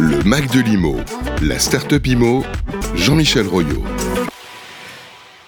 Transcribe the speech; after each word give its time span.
Le 0.00 0.24
Mac 0.26 0.46
de 0.54 0.62
l'IMO, 0.64 0.96
la 1.46 1.58
start-up 1.58 2.06
IMO, 2.06 2.42
Jean-Michel 2.94 3.46
Royot. 3.46 3.82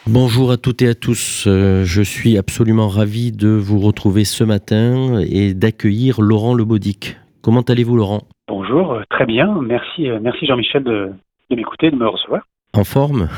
Bonjour 0.07 0.51
à 0.53 0.59
toutes 0.59 0.83
et 0.83 0.89
à 0.89 0.95
tous. 0.95 1.47
Euh, 1.47 1.85
je 1.85 2.03
suis 2.03 2.37
absolument 2.37 2.88
ravi 2.88 3.33
de 3.33 3.49
vous 3.49 3.79
retrouver 3.80 4.25
ce 4.25 4.45
matin 4.45 5.21
et 5.21 5.54
d'accueillir 5.54 6.21
Laurent 6.21 6.53
Lebaudic. 6.54 7.17
Comment 7.41 7.62
allez-vous, 7.62 7.96
Laurent? 7.96 8.23
Bonjour, 8.49 8.93
euh, 8.93 9.03
très 9.09 9.25
bien. 9.25 9.59
Merci, 9.62 10.09
euh, 10.11 10.19
merci 10.21 10.44
Jean-Michel 10.44 10.84
de, 10.84 11.10
de 11.50 11.56
m'écouter, 11.56 11.90
de 11.90 11.96
me 11.96 12.06
recevoir. 12.06 12.42
En 12.74 12.84
forme? 12.84 13.28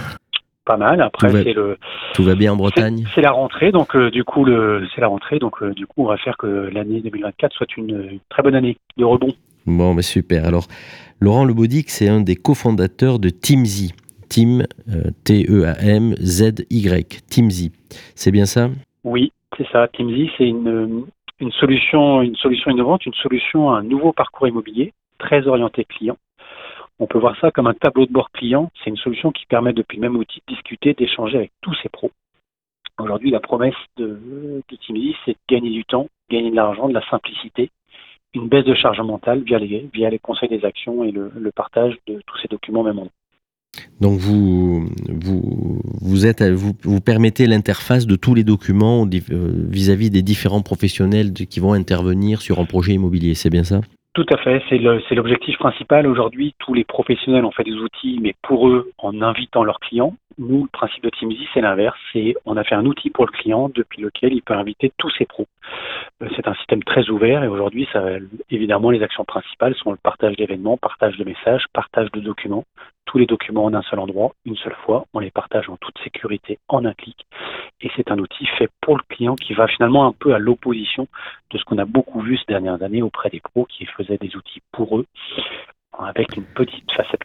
Pas 0.64 0.76
mal. 0.76 1.00
Après, 1.00 1.28
Tout 1.28 1.34
va- 1.36 1.42
c'est 1.44 1.52
le, 1.52 1.78
Tout 2.14 2.24
va 2.24 2.34
bien 2.34 2.54
en 2.54 2.56
Bretagne? 2.56 3.04
C'est 3.14 3.20
la 3.20 3.30
rentrée, 3.30 3.70
donc 3.70 3.94
euh, 3.94 4.10
du 4.10 4.24
coup, 4.24 4.44
le, 4.44 4.86
c'est 4.94 5.00
la 5.00 5.08
rentrée, 5.08 5.38
donc 5.38 5.62
euh, 5.62 5.72
du 5.74 5.86
coup, 5.86 6.02
on 6.02 6.06
va 6.08 6.16
faire 6.16 6.36
que 6.38 6.70
l'année 6.72 7.00
2024 7.00 7.52
soit 7.54 7.76
une, 7.76 7.90
une 8.10 8.18
très 8.30 8.42
bonne 8.42 8.56
année 8.56 8.78
de 8.96 9.04
rebond. 9.04 9.28
Bon, 9.66 9.94
bah 9.94 10.02
super. 10.02 10.44
Alors, 10.44 10.66
Laurent 11.20 11.44
Lebaudic, 11.44 11.90
c'est 11.90 12.08
un 12.08 12.20
des 12.20 12.36
cofondateurs 12.36 13.18
de 13.18 13.30
Teamzy. 13.30 13.92
Team, 14.28 14.64
euh, 14.88 15.10
T-E-A-M-Z-Y. 15.24 17.22
Teamzy. 17.30 17.72
C'est 18.14 18.30
bien 18.30 18.46
ça? 18.46 18.69
Oui, 19.05 19.32
c'est 19.56 19.66
ça. 19.69 19.88
Teamzy, 19.88 20.30
c'est 20.36 20.48
une, 20.48 21.05
une 21.41 21.52
solution, 21.52 22.22
une 22.22 22.36
solution 22.36 22.70
innovante, 22.70 23.06
une 23.06 23.14
solution 23.14 23.70
à 23.70 23.78
un 23.78 23.82
nouveau 23.82 24.12
parcours 24.12 24.48
immobilier 24.48 24.92
très 25.19 25.46
orienté 25.46 25.84
client. 25.84 26.16
On 26.98 27.06
peut 27.06 27.19
voir 27.19 27.36
ça 27.41 27.50
comme 27.50 27.66
un 27.66 27.74
tableau 27.74 28.06
de 28.06 28.12
bord 28.12 28.30
client. 28.30 28.70
C'est 28.83 28.91
une 28.91 28.96
solution 28.96 29.33
qui 29.33 29.46
permet 29.46 29.72
depuis 29.72 29.96
le 29.96 30.02
même 30.02 30.16
outil 30.16 30.42
de 30.46 30.55
discuter, 30.55 30.94
d'échanger 30.94 31.36
avec 31.36 31.52
tous 31.60 31.74
ses 31.83 31.88
pros. 31.88 32.10
Aujourd'hui, 32.98 33.30
la 33.30 33.41
promesse 33.41 33.74
de, 33.96 34.20
de 34.69 34.77
Teamzy, 34.77 35.16
c'est 35.24 35.33
de 35.33 35.38
gagner 35.48 35.70
du 35.70 35.84
temps, 35.84 36.08
gagner 36.30 36.50
de 36.50 36.56
l'argent, 36.56 36.88
de 36.88 36.94
la 36.94 37.05
simplicité, 37.08 37.70
une 38.34 38.48
baisse 38.48 38.65
de 38.65 38.74
charge 38.74 39.01
mentale 39.01 39.43
via 39.43 39.59
les, 39.59 39.88
via 39.93 40.11
les 40.11 40.19
conseils 40.19 40.48
des 40.48 40.65
actions 40.65 41.05
et 41.05 41.11
le, 41.11 41.30
le 41.37 41.52
partage 41.52 41.95
de 42.06 42.20
tous 42.27 42.38
ces 42.42 42.48
documents 42.48 42.83
même 42.83 42.98
en 42.98 43.09
Donc, 44.01 44.19
vous, 44.19 44.89
vous, 45.08 45.81
vous, 46.00 46.27
êtes, 46.27 46.42
vous, 46.42 46.73
vous 46.83 47.00
permettez 47.00 47.47
l'interface 47.47 48.06
de 48.06 48.17
tous 48.17 48.34
les 48.34 48.45
documents 48.45 49.06
euh, 49.06 49.67
vis-à-vis 49.69 50.11
des 50.11 50.23
différents 50.23 50.62
professionnels 50.62 51.33
qui 51.33 51.61
vont 51.61 51.73
intervenir 51.73 52.41
sur 52.42 52.58
un 52.58 52.64
projet 52.64 52.92
immobilier. 52.92 53.34
C'est 53.34 53.50
bien 53.50 53.64
ça? 53.64 53.81
Tout 54.14 54.27
à 54.31 54.36
fait, 54.36 54.62
c'est 54.69 55.14
l'objectif 55.17 55.58
principal. 55.58 56.06
Aujourd'hui, 56.06 56.55
tous 56.61 56.73
les 56.73 56.84
professionnels 56.84 57.45
ont 57.45 57.51
fait 57.51 57.64
des 57.64 57.75
outils, 57.75 58.20
mais 58.23 58.34
pour 58.42 58.69
eux, 58.69 58.92
en 58.98 59.20
invitant 59.23 59.64
leurs 59.64 59.80
clients. 59.80 60.14
Nous, 60.38 60.64
le 60.64 60.68
principe 60.68 61.04
de 61.04 61.10
Teamzy, 61.10 61.46
c'est 61.54 61.60
l'inverse. 61.60 61.98
C'est 62.12 62.34
on 62.44 62.56
a 62.56 62.64
fait 62.64 62.74
un 62.74 62.86
outil 62.86 63.10
pour 63.10 63.27
le 63.27 63.30
client 63.30 63.70
depuis 63.72 64.02
lequel 64.02 64.32
il 64.32 64.42
peut 64.42 64.54
inviter 64.54 64.92
tous 64.96 65.10
ses 65.10 65.27
pros. 65.27 65.46
Euh, 66.22 66.28
C'est 66.36 66.48
un 66.48 66.54
système 66.54 66.82
très 66.82 67.08
ouvert 67.08 67.44
et 67.44 67.48
aujourd'hui, 67.48 67.88
évidemment, 68.50 68.90
les 68.90 69.02
actions 69.02 69.24
principales 69.24 69.74
sont 69.77 69.92
le 69.92 69.96
partage 69.96 70.36
d'événements, 70.36 70.77
partage 70.77 71.16
de 71.16 71.24
messages, 71.24 71.64
partage 71.72 72.10
de 72.12 72.20
documents. 72.20 72.64
Tous 73.05 73.18
les 73.18 73.27
documents 73.27 73.64
en 73.64 73.74
un 73.74 73.82
seul 73.82 73.98
endroit, 73.98 74.32
une 74.44 74.56
seule 74.56 74.77
fois. 74.84 75.06
On 75.14 75.20
les 75.20 75.30
partage 75.30 75.68
en 75.68 75.77
toute 75.77 75.98
sécurité, 76.02 76.58
en 76.68 76.84
un 76.84 76.94
clic. 76.94 77.27
Et 77.80 77.90
c'est 77.96 78.10
un 78.10 78.18
outil 78.18 78.46
fait 78.58 78.68
pour 78.80 78.96
le 78.96 79.02
client 79.08 79.36
qui 79.36 79.52
va 79.52 79.68
finalement 79.68 80.06
un 80.06 80.12
peu 80.12 80.34
à 80.34 80.38
l'opposition 80.38 81.06
de 81.50 81.58
ce 81.58 81.64
qu'on 81.64 81.78
a 81.78 81.84
beaucoup 81.84 82.20
vu 82.20 82.38
ces 82.38 82.46
dernières 82.48 82.82
années 82.82 83.02
auprès 83.02 83.30
des 83.30 83.40
pros 83.40 83.66
qui 83.66 83.84
faisaient 83.86 84.18
des 84.18 84.34
outils 84.36 84.62
pour 84.72 84.98
eux 84.98 85.06
avec 85.98 86.36
une 86.36 86.44
petite 86.44 86.90
facette. 86.92 87.23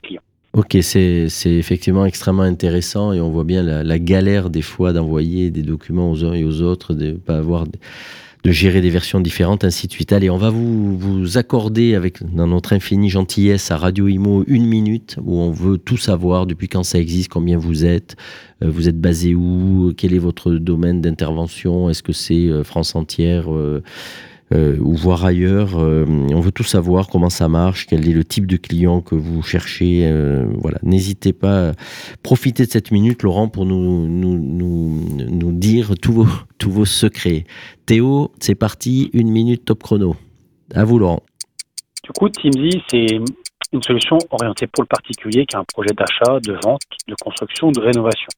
Ok, 0.60 0.76
c'est 0.82 1.30
effectivement 1.46 2.06
extrêmement 2.06 2.42
intéressant 2.42 3.14
et 3.14 3.22
on 3.22 3.30
voit 3.30 3.46
bien 3.46 3.64
la, 3.64 3.98
galère 3.98 4.50
des 4.50 4.62
fois 4.62 4.92
d'envoyer 4.92 5.52
des 5.52 5.62
documents 5.62 6.12
aux 6.12 6.26
uns 6.26 6.34
et 6.34 6.44
aux 6.44 6.62
autres, 6.62 6.94
de 6.94 7.14
pas 7.14 7.38
avoir 7.38 7.64
de, 7.64 8.52
gérer 8.52 8.82
des 8.82 8.90
versions 8.90 9.22
différentes, 9.22 9.64
ainsi 9.64 9.88
de 9.88 9.94
suite. 9.94 10.12
Allez, 10.12 10.30
on 10.30 10.36
va 10.36 10.50
vous, 10.50 10.98
vous 10.98 11.38
accorder 11.38 11.96
avec 11.96 12.22
dans 12.36 12.48
notre 12.48 12.74
infinie 12.74 13.10
gentillesse 13.10 13.72
à 13.72 13.78
Radio 13.78 14.10
Imo 14.10 14.44
une 14.48 14.66
minute 14.66 15.16
où 15.24 15.38
on 15.38 15.50
veut 15.50 15.78
tout 15.78 15.96
savoir 15.96 16.46
depuis 16.46 16.68
quand 16.68 16.84
ça 16.84 17.00
existe, 17.00 17.30
combien 17.30 17.58
vous 17.58 17.86
êtes, 17.86 18.18
euh, 18.62 18.70
vous 18.70 18.90
êtes 18.90 19.00
basé 19.00 19.36
où, 19.36 19.94
quel 19.96 20.14
est 20.14 20.20
votre 20.20 20.52
domaine 20.52 21.00
d'intervention, 21.00 21.90
est-ce 21.90 22.04
que 22.04 22.12
c'est 22.12 22.50
euh, 22.50 22.66
France 22.66 22.98
entière 22.98 23.48
euh, 24.54 24.78
ou 24.80 24.96
voir 24.96 25.26
ailleurs. 25.26 25.78
Euh, 25.78 26.06
on 26.08 26.40
veut 26.40 26.52
tout 26.52 26.64
savoir, 26.64 27.08
comment 27.08 27.30
ça 27.30 27.48
marche, 27.48 27.86
quel 27.88 28.08
est 28.08 28.14
le 28.14 28.24
type 28.24 28.48
de 28.48 28.58
client 28.58 29.02
que 29.02 29.16
vous 29.16 29.42
cherchez. 29.42 30.02
euh, 30.08 30.46
voilà, 30.58 30.80
n'hésitez 30.84 31.34
pas. 31.34 31.74
Profitez 32.24 32.66
de 32.66 32.72
cette 32.72 32.92
minute, 32.92 33.24
Laurent, 33.24 33.48
pour 33.48 33.66
nous, 33.66 34.08
nous, 34.08 34.40
nous, 34.40 35.06
nous 35.30 35.52
dire 35.52 35.92
tous 36.02 36.14
vos, 36.14 36.28
tous 36.58 36.72
vos 36.72 36.86
secrets. 36.86 37.46
Théo, 37.86 38.32
c'est 38.40 38.56
parti, 38.56 39.10
une 39.14 39.30
minute 39.30 39.66
top 39.66 39.84
chrono. 39.84 40.16
À 40.74 40.84
vous, 40.84 41.00
Laurent. 41.00 41.24
Du 42.04 42.12
coup, 42.12 42.30
Teamzy, 42.30 42.82
c'est 42.90 43.20
une 43.72 43.84
solution 43.84 44.18
orientée 44.32 44.68
pour 44.68 44.84
le 44.84 44.88
particulier 44.88 45.46
qui 45.46 45.56
a 45.56 45.60
un 45.60 45.66
projet 45.72 45.94
d'achat, 45.96 46.40
de 46.40 46.54
vente, 46.64 46.82
de 47.08 47.16
construction, 47.22 47.72
de 47.72 47.80
rénovation. 47.80 48.30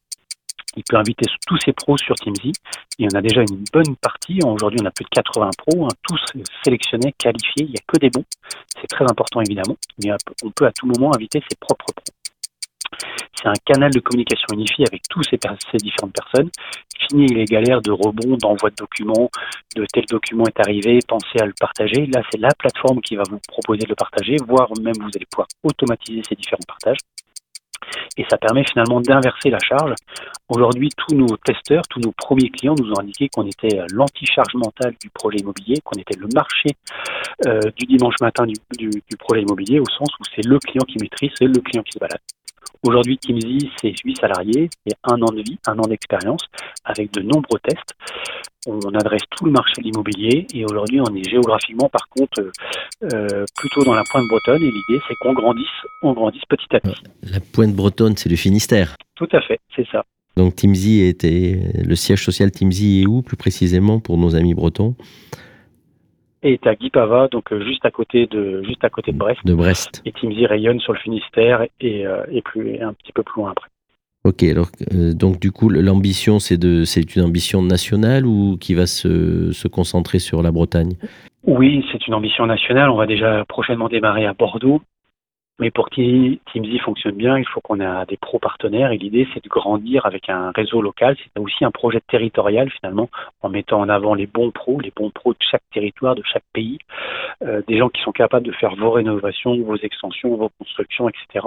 Il 0.76 0.82
peut 0.88 0.96
inviter 0.96 1.26
tous 1.46 1.58
ses 1.58 1.72
pros 1.72 1.96
sur 1.98 2.14
Teamzy. 2.14 2.52
Il 2.98 3.04
y 3.04 3.08
en 3.14 3.18
a 3.18 3.22
déjà 3.22 3.42
une 3.42 3.64
bonne 3.72 3.96
partie. 3.96 4.38
Aujourd'hui, 4.44 4.80
on 4.82 4.86
a 4.86 4.90
plus 4.90 5.04
de 5.04 5.10
80 5.10 5.50
pros, 5.58 5.84
hein, 5.84 5.94
tous 6.02 6.20
sélectionnés, 6.64 7.12
qualifiés. 7.18 7.64
Il 7.64 7.70
n'y 7.70 7.76
a 7.76 7.82
que 7.86 7.98
des 7.98 8.10
bons. 8.10 8.24
C'est 8.80 8.86
très 8.86 9.04
important, 9.04 9.40
évidemment. 9.40 9.76
Mais 10.02 10.10
on 10.42 10.50
peut 10.50 10.66
à 10.66 10.72
tout 10.72 10.86
moment 10.86 11.14
inviter 11.14 11.42
ses 11.48 11.56
propres 11.56 11.92
pros. 11.94 12.14
C'est 13.34 13.48
un 13.48 13.54
canal 13.64 13.90
de 13.90 14.00
communication 14.00 14.46
unifié 14.52 14.84
avec 14.86 15.02
tous 15.10 15.22
ces, 15.24 15.38
ces 15.70 15.76
différentes 15.78 16.12
personnes. 16.12 16.50
Fini 17.08 17.26
les 17.26 17.44
galères 17.44 17.82
de 17.82 17.90
rebond, 17.90 18.36
d'envoi 18.36 18.70
de 18.70 18.76
documents, 18.76 19.30
de 19.74 19.84
tel 19.92 20.04
document 20.06 20.44
est 20.46 20.60
arrivé, 20.60 21.00
pensez 21.08 21.40
à 21.40 21.46
le 21.46 21.54
partager. 21.58 22.06
Là, 22.06 22.22
c'est 22.30 22.38
la 22.38 22.54
plateforme 22.56 23.00
qui 23.00 23.16
va 23.16 23.24
vous 23.28 23.40
proposer 23.48 23.82
de 23.82 23.88
le 23.88 23.96
partager, 23.96 24.36
voire 24.46 24.68
même 24.80 24.94
vous 24.94 25.10
allez 25.14 25.26
pouvoir 25.28 25.48
automatiser 25.64 26.22
ces 26.28 26.34
différents 26.36 26.62
partages. 26.66 26.98
Et 28.18 28.26
ça 28.28 28.36
permet 28.36 28.64
finalement 28.64 29.00
d'inverser 29.00 29.50
la 29.50 29.58
charge. 29.58 29.94
Aujourd'hui, 30.48 30.90
tous 30.96 31.14
nos 31.14 31.36
testeurs, 31.38 31.82
tous 31.88 32.00
nos 32.00 32.12
premiers 32.12 32.50
clients 32.50 32.74
nous 32.78 32.90
ont 32.90 33.00
indiqué 33.00 33.28
qu'on 33.28 33.46
était 33.46 33.78
euh, 33.78 33.86
l'anti-charge 33.92 34.54
mentale 34.54 34.94
du 35.00 35.08
projet 35.10 35.38
immobilier, 35.38 35.80
qu'on 35.82 35.98
était 35.98 36.18
le 36.18 36.28
marché 36.34 36.68
euh, 37.46 37.60
du 37.76 37.86
dimanche 37.86 38.16
matin 38.20 38.44
du, 38.44 38.54
du, 38.78 38.90
du 38.90 39.16
projet 39.16 39.42
immobilier, 39.42 39.80
au 39.80 39.88
sens 39.88 40.08
où 40.20 40.24
c'est 40.34 40.44
le 40.44 40.58
client 40.58 40.84
qui 40.86 40.98
maîtrise, 41.00 41.30
c'est 41.38 41.46
le 41.46 41.60
client 41.60 41.82
qui 41.82 41.92
se 41.92 41.98
balade. 41.98 42.20
Aujourd'hui, 42.84 43.16
Teamzy, 43.16 43.70
c'est 43.80 43.94
8 44.04 44.16
salariés, 44.18 44.68
c'est 44.84 44.96
un 45.04 45.22
an 45.22 45.32
de 45.32 45.40
vie, 45.40 45.56
un 45.68 45.78
an 45.78 45.86
d'expérience, 45.86 46.42
avec 46.84 47.12
de 47.12 47.22
nombreux 47.22 47.60
tests. 47.62 47.94
On 48.66 48.80
adresse 48.94 49.22
tout 49.36 49.44
le 49.44 49.52
marché 49.52 49.74
de 49.78 49.84
l'immobilier 49.84 50.48
et 50.52 50.64
aujourd'hui, 50.64 51.00
on 51.00 51.14
est 51.14 51.28
géographiquement, 51.28 51.88
par 51.88 52.08
contre, 52.08 52.40
euh, 52.40 52.50
euh, 53.12 53.44
plutôt 53.56 53.84
dans 53.84 53.94
la 53.94 54.02
pointe 54.10 54.26
bretonne 54.28 54.62
et 54.62 54.70
l'idée, 54.70 55.00
c'est 55.06 55.14
qu'on 55.20 55.32
grandisse, 55.32 55.66
on 56.02 56.12
grandisse 56.12 56.42
petit 56.48 56.74
à 56.74 56.80
petit. 56.80 57.02
La 57.22 57.38
pointe 57.38 57.72
bretonne, 57.72 58.16
c'est 58.16 58.28
le 58.28 58.36
Finistère. 58.36 58.96
Tout 59.14 59.28
à 59.30 59.40
fait, 59.42 59.60
c'est 59.76 59.86
ça. 59.92 60.04
Donc 60.36 60.56
Teamzy 60.56 61.02
était 61.02 61.60
le 61.84 61.94
siège 61.94 62.24
social 62.24 62.50
Teamzy 62.50 63.02
est 63.02 63.06
où 63.06 63.22
plus 63.22 63.36
précisément 63.36 64.00
pour 64.00 64.18
nos 64.18 64.34
amis 64.34 64.54
bretons? 64.54 64.96
Et 65.34 65.36
est 66.42 66.66
à 66.66 66.74
Guipava, 66.74 67.28
donc 67.28 67.52
euh, 67.52 67.64
juste 67.64 67.84
à 67.84 67.90
côté 67.90 68.26
de 68.26 68.62
juste 68.64 68.84
à 68.84 68.90
côté 68.90 69.12
de 69.12 69.18
Brest. 69.18 69.40
de 69.44 69.54
Brest. 69.54 70.02
Et 70.04 70.12
Teamzy 70.12 70.46
rayonne 70.46 70.80
sur 70.80 70.92
le 70.92 70.98
Finistère 70.98 71.66
et, 71.80 72.06
euh, 72.06 72.24
et 72.30 72.42
plus 72.42 72.70
et 72.70 72.82
un 72.82 72.92
petit 72.92 73.12
peu 73.12 73.22
plus 73.22 73.40
loin 73.40 73.52
après. 73.52 73.68
Ok, 74.24 74.44
alors 74.44 74.68
euh, 74.92 75.14
donc 75.14 75.40
du 75.40 75.50
coup 75.50 75.68
l'ambition 75.68 76.38
c'est 76.38 76.56
de 76.56 76.84
c'est 76.84 77.16
une 77.16 77.22
ambition 77.22 77.60
nationale 77.62 78.24
ou 78.24 78.56
qui 78.60 78.74
va 78.74 78.86
se, 78.86 79.52
se 79.52 79.68
concentrer 79.68 80.20
sur 80.20 80.42
la 80.42 80.52
Bretagne? 80.52 80.94
Oui, 81.44 81.84
c'est 81.90 82.06
une 82.06 82.14
ambition 82.14 82.46
nationale. 82.46 82.88
On 82.90 82.96
va 82.96 83.06
déjà 83.06 83.44
prochainement 83.46 83.88
démarrer 83.88 84.26
à 84.26 84.32
Bordeaux. 84.32 84.80
Mais 85.58 85.70
pour 85.70 85.90
que 85.90 86.34
Teamzy 86.50 86.78
fonctionne 86.78 87.14
bien, 87.14 87.38
il 87.38 87.46
faut 87.46 87.60
qu'on 87.60 87.78
ait 87.78 88.06
des 88.06 88.16
pros 88.16 88.38
partenaires 88.38 88.90
et 88.90 88.98
l'idée 88.98 89.28
c'est 89.32 89.44
de 89.44 89.48
grandir 89.48 90.06
avec 90.06 90.28
un 90.30 90.50
réseau 90.50 90.80
local. 90.80 91.16
C'est 91.22 91.40
aussi 91.40 91.64
un 91.64 91.70
projet 91.70 92.00
territorial 92.00 92.70
finalement 92.70 93.10
en 93.42 93.50
mettant 93.50 93.80
en 93.80 93.88
avant 93.88 94.14
les 94.14 94.26
bons 94.26 94.50
pros, 94.50 94.80
les 94.80 94.92
bons 94.94 95.10
pros 95.10 95.32
de 95.32 95.38
chaque 95.38 95.62
territoire, 95.72 96.14
de 96.14 96.22
chaque 96.24 96.44
pays, 96.54 96.78
euh, 97.42 97.62
des 97.68 97.76
gens 97.78 97.90
qui 97.90 98.00
sont 98.02 98.12
capables 98.12 98.46
de 98.46 98.52
faire 98.52 98.74
vos 98.76 98.90
rénovations, 98.90 99.54
vos 99.62 99.76
extensions, 99.76 100.34
vos 100.36 100.50
constructions, 100.58 101.08
etc. 101.08 101.46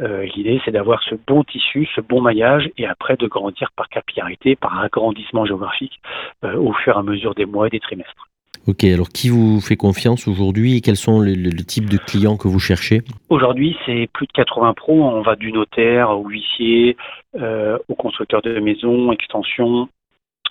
Euh, 0.00 0.24
l'idée 0.34 0.60
c'est 0.64 0.72
d'avoir 0.72 1.00
ce 1.04 1.14
bon 1.14 1.44
tissu, 1.44 1.88
ce 1.94 2.00
bon 2.00 2.20
maillage 2.20 2.70
et 2.76 2.86
après 2.86 3.16
de 3.16 3.28
grandir 3.28 3.70
par 3.76 3.88
capillarité, 3.88 4.56
par 4.56 4.80
agrandissement 4.80 5.46
géographique 5.46 6.00
euh, 6.44 6.56
au 6.56 6.72
fur 6.72 6.96
et 6.96 6.98
à 6.98 7.02
mesure 7.02 7.34
des 7.34 7.46
mois 7.46 7.68
et 7.68 7.70
des 7.70 7.80
trimestres. 7.80 8.31
Ok, 8.68 8.84
alors 8.84 9.08
qui 9.08 9.28
vous 9.28 9.60
fait 9.60 9.76
confiance 9.76 10.28
aujourd'hui 10.28 10.76
et 10.76 10.80
quels 10.80 10.96
sont 10.96 11.18
le, 11.18 11.34
le, 11.34 11.50
le 11.50 11.64
type 11.64 11.90
de 11.90 11.96
clients 11.96 12.36
que 12.36 12.46
vous 12.46 12.60
cherchez 12.60 13.02
Aujourd'hui, 13.28 13.76
c'est 13.84 14.08
plus 14.12 14.26
de 14.26 14.32
80 14.32 14.74
pros. 14.74 15.02
On 15.02 15.22
va 15.22 15.34
du 15.34 15.52
notaire 15.52 16.10
au 16.10 16.28
huissier, 16.28 16.96
euh, 17.40 17.76
au 17.88 17.96
constructeur 17.96 18.40
de 18.40 18.60
maisons, 18.60 19.10
extension, 19.10 19.88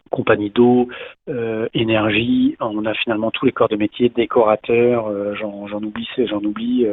compagnie 0.10 0.50
d'eau, 0.50 0.90
euh, 1.30 1.70
énergie. 1.74 2.58
On 2.60 2.86
a 2.86 2.94
finalement 2.94 3.32
tous 3.32 3.46
les 3.46 3.54
corps 3.54 3.70
de 3.70 3.78
métier, 3.78 4.10
décorateurs, 4.10 5.08
euh, 5.08 5.34
j'en 5.36 5.82
oublie, 5.82 6.08
j'en 6.18 6.44
oublie. 6.44 6.86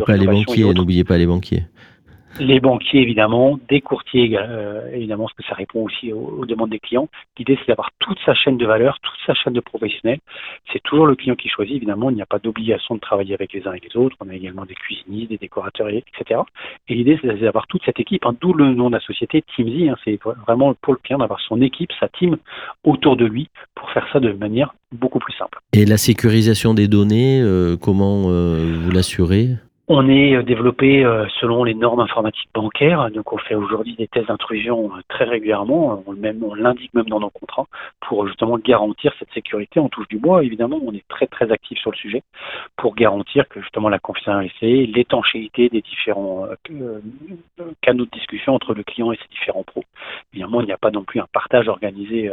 pas 0.00 0.16
les 0.16 0.26
banquiers, 0.26 0.72
n'oubliez 0.72 1.04
pas 1.04 1.18
les 1.18 1.26
banquiers. 1.26 1.64
Les 2.38 2.60
banquiers, 2.60 3.00
évidemment, 3.00 3.58
des 3.68 3.80
courtiers, 3.80 4.38
euh, 4.38 4.88
évidemment, 4.92 5.24
parce 5.24 5.34
que 5.34 5.42
ça 5.44 5.54
répond 5.54 5.82
aussi 5.82 6.12
aux, 6.12 6.46
demandes 6.46 6.70
des 6.70 6.78
clients. 6.78 7.08
L'idée, 7.36 7.58
c'est 7.60 7.68
d'avoir 7.68 7.90
toute 7.98 8.18
sa 8.24 8.34
chaîne 8.34 8.56
de 8.56 8.66
valeur, 8.66 8.98
toute 9.00 9.18
sa 9.26 9.34
chaîne 9.34 9.52
de 9.52 9.60
professionnels. 9.60 10.20
C'est 10.72 10.82
toujours 10.82 11.06
le 11.06 11.16
client 11.16 11.34
qui 11.34 11.48
choisit, 11.48 11.76
évidemment, 11.76 12.10
il 12.10 12.16
n'y 12.16 12.22
a 12.22 12.26
pas 12.26 12.38
d'obligation 12.38 12.94
de 12.94 13.00
travailler 13.00 13.34
avec 13.34 13.52
les 13.52 13.66
uns 13.66 13.72
et 13.72 13.80
les 13.80 13.96
autres. 13.96 14.16
On 14.20 14.28
a 14.28 14.34
également 14.34 14.64
des 14.64 14.74
cuisinistes, 14.74 15.30
des 15.30 15.38
décorateurs, 15.38 15.88
etc. 15.88 16.40
Et 16.88 16.94
l'idée, 16.94 17.18
c'est 17.20 17.40
d'avoir 17.40 17.66
toute 17.66 17.82
cette 17.84 17.98
équipe, 17.98 18.24
hein, 18.24 18.34
d'où 18.40 18.52
le 18.52 18.74
nom 18.74 18.88
de 18.88 18.94
la 18.94 19.00
société, 19.00 19.42
Teamzy. 19.56 19.88
Hein, 19.88 19.96
c'est 20.04 20.18
vraiment 20.46 20.74
pour 20.74 20.92
le 20.92 20.98
client 21.02 21.18
d'avoir 21.18 21.40
son 21.40 21.60
équipe, 21.60 21.90
sa 21.98 22.08
team 22.08 22.36
autour 22.84 23.16
de 23.16 23.24
lui 23.24 23.48
pour 23.74 23.90
faire 23.90 24.06
ça 24.12 24.20
de 24.20 24.32
manière 24.32 24.74
beaucoup 24.92 25.18
plus 25.18 25.34
simple. 25.34 25.58
Et 25.72 25.84
la 25.84 25.96
sécurisation 25.96 26.74
des 26.74 26.88
données, 26.88 27.40
euh, 27.42 27.76
comment 27.76 28.24
euh, 28.26 28.76
vous 28.82 28.90
l'assurez? 28.90 29.50
On 29.92 30.08
est 30.08 30.36
euh, 30.36 30.44
développé 30.44 31.04
euh, 31.04 31.26
selon 31.40 31.64
les 31.64 31.74
normes 31.74 31.98
informatiques 31.98 32.48
bancaires, 32.54 33.10
donc 33.10 33.32
on 33.32 33.38
fait 33.38 33.56
aujourd'hui 33.56 33.96
des 33.96 34.06
tests 34.06 34.28
d'intrusion 34.28 34.92
euh, 34.94 35.00
très 35.08 35.24
régulièrement, 35.24 36.04
on, 36.06 36.54
l'indique 36.54 36.94
même 36.94 37.08
dans 37.08 37.18
nos 37.18 37.30
contrats 37.30 37.66
pour 37.98 38.28
justement 38.28 38.56
garantir 38.56 39.12
cette 39.18 39.32
sécurité. 39.32 39.80
On 39.80 39.88
touche 39.88 40.06
du 40.06 40.18
bois, 40.18 40.44
évidemment, 40.44 40.78
on 40.80 40.92
est 40.94 41.02
très 41.08 41.26
très 41.26 41.50
actif 41.50 41.76
sur 41.80 41.90
le 41.90 41.96
sujet 41.96 42.22
pour 42.76 42.94
garantir 42.94 43.48
que 43.48 43.60
justement 43.60 43.88
la 43.88 43.98
confidentialité, 43.98 44.86
l'étanchéité 44.86 45.68
des 45.68 45.80
différents 45.80 46.46
canaux 47.82 48.04
de 48.04 48.10
discussion 48.10 48.54
entre 48.54 48.74
le 48.74 48.84
client 48.84 49.10
et 49.10 49.16
ses 49.16 49.28
différents 49.28 49.64
pros. 49.64 49.82
Évidemment, 50.32 50.60
il 50.60 50.66
n'y 50.66 50.72
a 50.72 50.78
pas 50.78 50.92
non 50.92 51.02
plus 51.02 51.18
un 51.18 51.26
partage 51.32 51.66
organisé. 51.66 52.30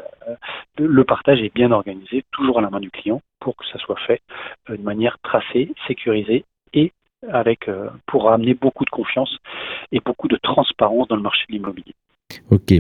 le 0.78 1.04
partage 1.06 1.42
est 1.42 1.54
bien 1.54 1.72
organisé, 1.72 2.24
toujours 2.32 2.60
à 2.60 2.62
la 2.62 2.70
main 2.70 2.80
du 2.80 2.92
client 2.92 3.22
pour 3.40 3.56
que 3.56 3.66
ça 3.66 3.80
soit 3.80 4.00
fait 4.06 4.22
de 4.70 4.78
manière 4.78 5.18
tracée, 5.24 5.74
sécurisée 5.88 6.46
et 6.74 6.92
avec, 7.32 7.68
euh, 7.68 7.90
pour 8.06 8.32
amener 8.32 8.54
beaucoup 8.54 8.86
de 8.86 8.90
confiance 8.90 9.38
et 9.92 10.00
beaucoup 10.00 10.28
de 10.28 10.38
transparence 10.38 11.08
dans 11.08 11.16
le 11.16 11.22
marché 11.22 11.46
de 11.50 11.54
l'immobilier. 11.54 11.94
Ok. 12.52 12.74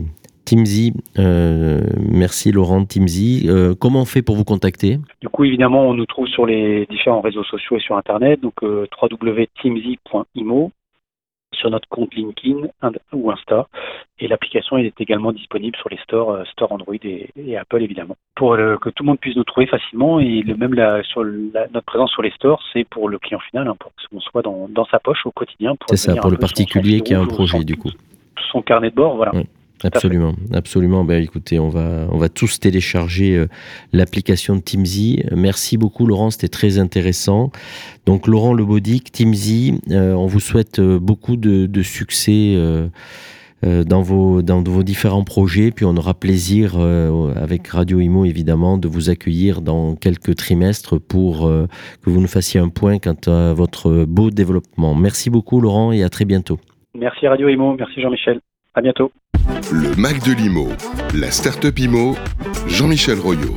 Timzy, 0.45 0.93
euh, 1.19 1.81
merci 1.99 2.53
Laurent 2.53 2.85
Timzy. 2.85 3.49
Euh, 3.49 3.75
comment 3.77 4.03
on 4.03 4.05
fait 4.05 4.21
pour 4.21 4.37
vous 4.37 4.45
contacter? 4.45 4.97
Du 5.21 5.27
coup, 5.27 5.43
évidemment, 5.43 5.89
on 5.89 5.93
nous 5.93 6.05
trouve 6.05 6.27
sur 6.27 6.45
les 6.45 6.85
différents 6.85 7.19
réseaux 7.19 7.43
sociaux 7.43 7.77
et 7.77 7.81
sur 7.81 7.97
Internet, 7.97 8.39
donc 8.39 8.61
www.timzy.imo 8.61 10.71
sur 11.57 11.69
notre 11.69 11.87
compte 11.89 12.13
LinkedIn 12.15 12.67
ou 13.13 13.31
Insta. 13.31 13.67
Et 14.19 14.27
l'application 14.27 14.77
est 14.77 14.99
également 14.99 15.31
disponible 15.31 15.77
sur 15.77 15.89
les 15.89 15.97
stores, 15.97 16.31
euh, 16.31 16.43
store 16.45 16.71
Android 16.71 16.95
et, 17.03 17.57
Apple 17.57 17.81
évidemment. 17.81 18.15
Pour 18.35 18.55
que 18.55 18.89
tout 18.89 19.03
le 19.03 19.07
monde 19.07 19.19
puisse 19.19 19.35
nous 19.35 19.43
trouver 19.43 19.67
facilement 19.67 20.19
et 20.19 20.41
le, 20.41 20.55
même 20.55 20.73
la, 20.73 21.03
sur 21.03 21.23
notre 21.23 21.85
présence 21.85 22.11
sur 22.11 22.21
les 22.21 22.31
stores, 22.31 22.61
c'est 22.73 22.83
pour 22.83 23.09
le 23.09 23.19
client 23.19 23.39
final, 23.39 23.67
hein, 23.67 23.75
pour 23.79 23.91
qu'on 24.09 24.19
soit 24.19 24.41
dans, 24.41 24.85
sa 24.89 24.99
poche 24.99 25.25
au 25.25 25.31
quotidien. 25.31 25.75
C'est 25.87 25.97
ça, 25.97 26.15
pour 26.15 26.31
le 26.31 26.37
particulier 26.37 27.01
qui 27.01 27.13
a 27.13 27.19
un 27.19 27.25
projet 27.25 27.63
du 27.63 27.75
coup. 27.75 27.91
Son 28.51 28.61
carnet 28.61 28.89
de 28.89 28.95
bord, 28.95 29.15
voilà. 29.15 29.31
Absolument, 29.83 30.33
absolument. 30.53 31.03
Ben, 31.03 31.21
écoutez, 31.21 31.59
on 31.59 31.69
va, 31.69 32.07
on 32.11 32.17
va 32.17 32.29
tous 32.29 32.59
télécharger 32.59 33.35
euh, 33.35 33.47
l'application 33.93 34.55
de 34.55 34.61
Teamzy. 34.61 35.23
Merci 35.31 35.77
beaucoup, 35.77 36.07
Laurent, 36.07 36.31
c'était 36.31 36.47
très 36.47 36.79
intéressant. 36.79 37.51
Donc, 38.07 38.27
Laurent 38.27 38.53
Lebaudic, 38.53 39.11
Teamzy, 39.11 39.79
euh, 39.91 40.13
on 40.13 40.25
vous 40.25 40.39
souhaite 40.39 40.79
euh, 40.79 40.99
beaucoup 40.99 41.35
de, 41.37 41.81
succès 41.83 42.57
dans, 43.63 44.01
vos, 44.01 44.41
dans 44.41 44.63
vos 44.63 44.81
différents 44.81 45.23
projets. 45.23 45.69
Puis, 45.69 45.85
on 45.85 45.95
aura 45.95 46.15
plaisir, 46.15 46.75
avec 47.35 47.67
Radio 47.67 47.99
Imo, 47.99 48.25
évidemment, 48.25 48.77
de 48.79 48.87
vous 48.87 49.11
accueillir 49.11 49.61
dans 49.61 49.95
quelques 49.95 50.35
trimestres 50.35 50.99
pour 50.99 51.47
que 51.47 52.09
vous 52.09 52.19
nous 52.19 52.27
fassiez 52.27 52.59
un 52.59 52.69
point 52.69 52.97
quant 52.97 53.15
à 53.27 53.53
votre 53.53 54.05
beau 54.05 54.31
développement. 54.31 54.95
Merci 54.95 55.29
beaucoup, 55.29 55.61
Laurent, 55.61 55.91
et 55.91 56.03
à 56.03 56.09
très 56.09 56.25
bientôt. 56.25 56.59
Merci 56.95 57.27
Radio 57.27 57.47
Imo, 57.47 57.75
merci 57.77 58.01
Jean-Michel. 58.01 58.41
À 58.77 58.81
bientôt. 58.81 59.11
Le 59.71 59.95
Mac 59.99 60.23
de 60.23 60.33
l'IMO, 60.33 60.69
la 61.15 61.31
Startup 61.31 61.77
IMO, 61.79 62.15
Jean-Michel 62.67 63.19
Royot. 63.19 63.55